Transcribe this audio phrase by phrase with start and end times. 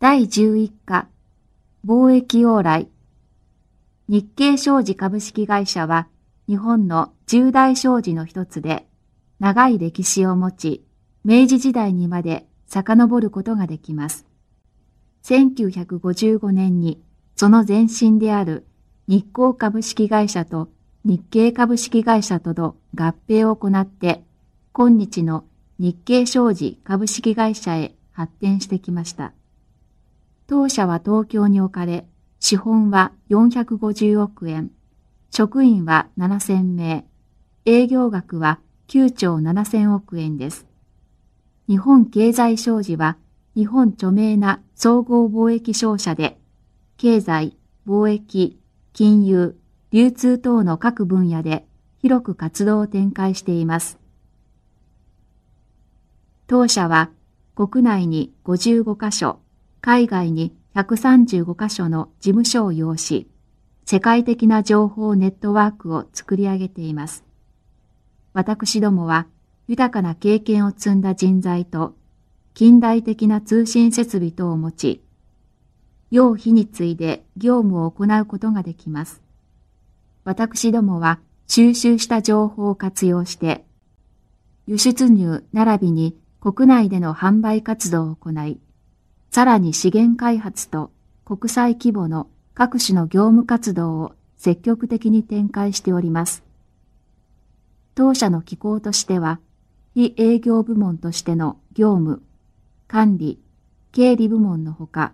[0.00, 1.08] 第11課
[1.84, 2.88] 貿易往来
[4.06, 6.06] 日経商事株式会社は
[6.46, 8.86] 日本の重大商事の一つで
[9.40, 10.84] 長い歴史を持ち
[11.24, 14.24] 明治時代にまで遡ることができます。
[15.24, 17.02] 1955年に
[17.34, 18.68] その前身である
[19.08, 20.68] 日光株式会社と
[21.04, 24.22] 日経株式会社との合併を行って
[24.72, 25.44] 今日の
[25.80, 29.32] 日経商事株式会社へ発展してきました。
[30.48, 32.06] 当社は東京に置かれ、
[32.40, 34.70] 資本は450億円、
[35.30, 37.04] 職員は7000名、
[37.66, 38.58] 営業額は
[38.88, 40.66] 9兆7000億円です。
[41.68, 43.18] 日本経済商事は
[43.54, 46.38] 日本著名な総合貿易商社で、
[46.96, 48.58] 経済、貿易、
[48.94, 49.54] 金融、
[49.90, 51.66] 流通等の各分野で
[51.98, 53.98] 広く活動を展開しています。
[56.46, 57.10] 当社は
[57.54, 59.40] 国内に55カ所、
[59.80, 63.28] 海外に135カ所の事務所を要し、
[63.84, 67.24] 世界的な情報ネットワークを作り上げています。
[68.32, 69.26] 私どもは
[69.66, 71.94] 豊かな経験を積んだ人材と
[72.54, 75.02] 近代的な通信設備等を持ち、
[76.10, 79.22] 用日に次いで業務を行うことができます。
[80.24, 83.64] 私どもは収集した情報を活用して、
[84.66, 88.60] 輸出入並びに国内での販売活動を行い、
[89.30, 90.90] さらに資源開発と
[91.24, 96.42] 国際規模の各種の業務活動を積極的に展開しております。
[97.94, 99.40] 当社の機構としては、
[99.94, 102.22] 非営業部門としての業務、
[102.86, 103.40] 管理、
[103.92, 105.12] 経理部門のほか、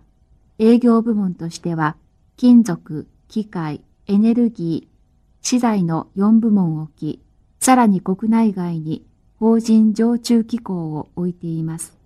[0.59, 1.97] 営業部門としては、
[2.37, 4.95] 金属、機械、エネルギー、
[5.41, 7.21] 資材の4部門を置き、
[7.59, 9.05] さらに国内外に
[9.39, 11.97] 法人常駐機構を置いています。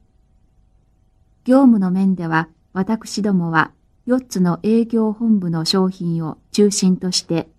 [1.50, 3.72] 業務の面では、私どもは
[4.06, 7.50] 4つの営業本部の商品を中心として、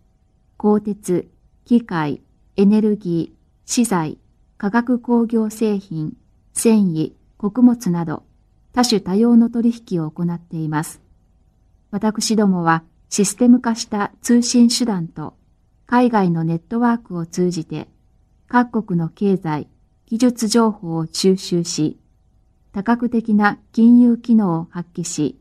[0.59, 1.29] 鋼鉄、
[1.65, 2.23] 機械、
[2.55, 4.19] エネルギー、資材、
[4.59, 6.13] 化学工業製品、
[6.53, 8.23] 繊維、穀物など
[8.73, 11.01] 多種多様の取引を行っています。
[11.91, 15.35] 私どもはシステム化した通信手段と
[15.87, 17.89] 海外のネットワークを通じて
[18.47, 19.67] 各国の経済、
[20.07, 21.99] 技術情報を収集し、
[22.73, 25.41] 多角的な金融機能を発揮し、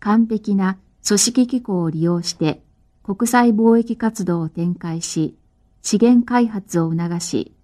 [0.00, 2.62] 完璧な組織機構を利用して
[3.02, 5.36] 国際貿易活動を展開し、
[5.82, 7.54] 資源開発を促し、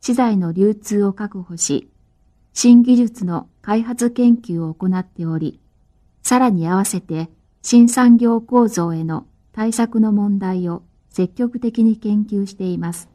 [0.00, 1.90] 資材の流通を確保し、
[2.52, 5.60] 新技術の開発研究を行っており、
[6.22, 7.30] さらに合わせて
[7.62, 13.11] 新産業構造への対策の問題を積極的に研究しています。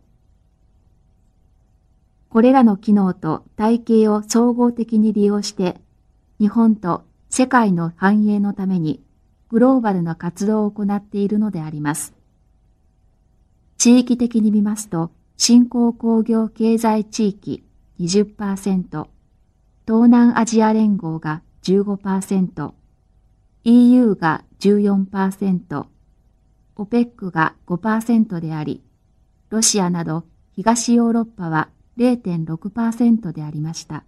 [2.38, 5.82] これらの機能と体系を総合的に利用して、
[6.40, 9.02] 日本と世界の繁栄のために
[9.50, 12.14] グローバルな活動を行っているのであります。
[13.80, 17.64] 地域的に見ますと、新興工業経済地域
[18.00, 19.08] 20%、東
[19.88, 22.72] 南アジア連合が15%、
[23.64, 25.86] EU が14%、
[26.76, 28.84] OPEC が5%であり、
[29.50, 34.04] ロシアなど東ヨーロッパは0.6%でありました。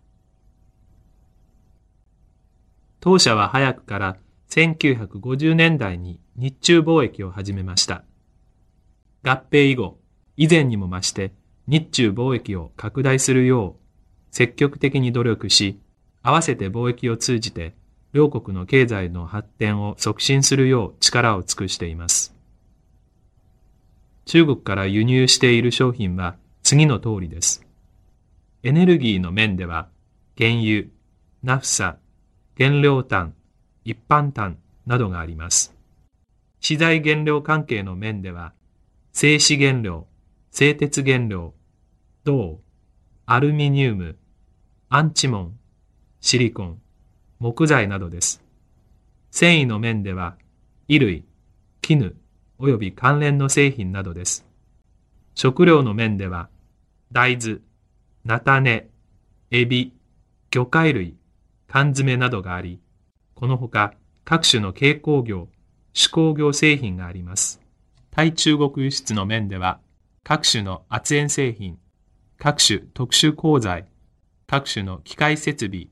[2.99, 4.17] 当社は早くから
[4.49, 8.03] 1950年代に日中貿易を始めました。
[9.23, 9.99] 合併以後、
[10.37, 11.33] 以前にも増して
[11.67, 15.79] 日中貿易を拡大するよう積極的に努力し、
[16.21, 17.73] 合わせて貿易を通じて
[18.11, 22.35] 両国の経済の発展を促進するよう力を尽くしています。
[24.25, 27.68] 中国から輸入している商品は次の通りです。
[28.61, 29.87] エネルギーの面では、
[30.37, 30.87] 原油、
[31.43, 31.97] ナフサ、
[32.57, 33.33] 原料炭、
[33.85, 35.73] 一般炭などがあります。
[36.59, 38.51] 資材原料関係の面では、
[39.13, 40.07] 製紙原料、
[40.51, 41.53] 製鉄原料、
[42.25, 42.59] 銅、
[43.25, 44.17] アルミニウム、
[44.89, 45.59] アンチモン、
[46.19, 46.81] シリコン、
[47.39, 48.43] 木材などです。
[49.31, 50.35] 繊維の面では、
[50.89, 51.25] 衣類、
[51.79, 52.13] 絹、
[52.59, 54.45] 及び関連の製品などです。
[55.33, 56.49] 食料の面では、
[57.13, 57.59] 大豆、
[58.29, 58.87] 菜種、
[59.49, 59.91] エビ、
[60.51, 61.15] 魚介類、
[61.67, 62.79] 缶詰などがあり、
[63.33, 65.47] このほか各種の軽工業、
[65.95, 67.59] 手工業製品があります。
[68.11, 69.79] 対中国輸出の面では、
[70.23, 71.79] 各種の圧延製品、
[72.37, 73.87] 各種特殊鋼材、
[74.45, 75.87] 各種の機械設備、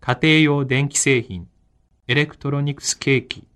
[0.00, 1.48] 家庭用電気製品、
[2.06, 3.48] エレクトロニクス計器、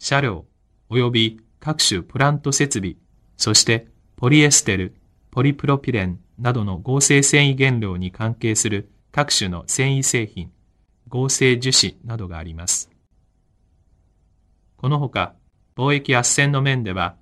[0.00, 0.46] 車両、
[0.90, 2.96] 及び各種プラント設備、
[3.36, 3.86] そして
[4.16, 4.96] ポリエステル、
[5.30, 10.50] ポリプロピレンなどの合成繊維原料に関係する各種の繊維製品、
[11.08, 12.90] 合成樹脂などがあります。
[14.76, 15.36] このほか、
[15.76, 17.14] 貿易斡旋の面では、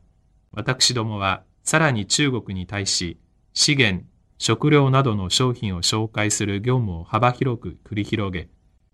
[0.53, 3.19] 私どもはさらに中国に対し、
[3.53, 4.07] 資源、
[4.39, 8.49] 食料などの商品を紹介する業務を幅広く繰り広げ、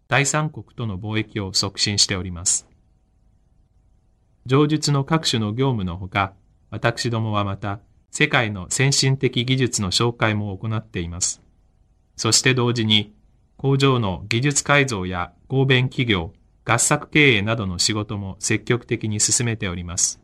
[0.09, 2.67] 第三国との貿易を促進しております。
[4.45, 6.33] 上述の各種の業務のほか、
[6.71, 7.79] 私どもはまた、
[8.19, 11.43] 世界の先進的技術の紹介も行っています。
[12.17, 13.15] そして同時に、
[13.59, 16.33] 工場の技術改造や合弁企業、
[16.65, 20.19] 合作経営などの仕事も積極的に進めております。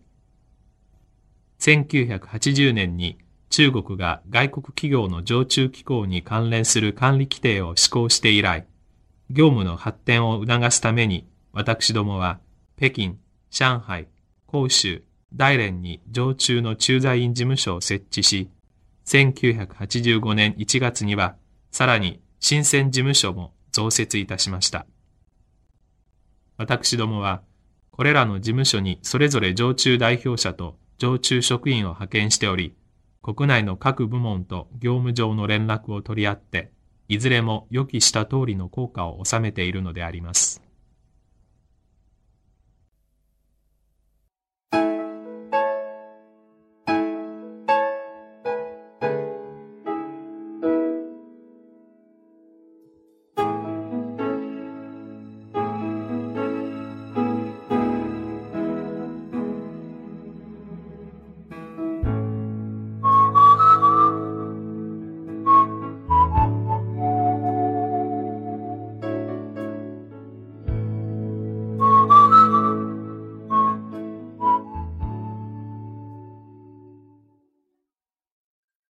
[1.61, 3.19] 1980年に
[3.51, 8.67] 中国が外国企業の常駐機構に関連する管理規定を施行して以来、
[9.29, 12.41] 業務の発展を促すために私どもは
[12.79, 13.19] 北京、
[13.51, 14.09] 上海、
[14.51, 18.51] 広州、大連に常駐の駐在員事務所を設置し、
[19.07, 21.37] 1985年1月には
[21.71, 24.87] さらに新鮮事務所も増設いたしました。
[26.57, 27.43] 私どもは、
[27.91, 32.75] これらの事務所にそれぞれ常駐代表者と常駐職員を派遣しており、
[33.23, 36.71] 国内の各部門と業務上の連絡を取り合って、
[37.09, 40.63] いずれも予期した通りの効果を収めているのであります。